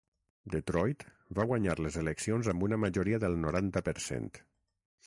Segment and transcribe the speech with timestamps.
[0.53, 1.05] Detroit
[1.41, 4.35] va guanyar les eleccions amb una majoria del noranta per cent.